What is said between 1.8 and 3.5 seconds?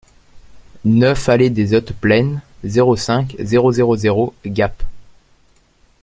Plaines, zéro cinq,